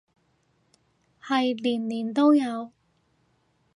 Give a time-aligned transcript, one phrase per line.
[1.21, 2.71] 係年年都有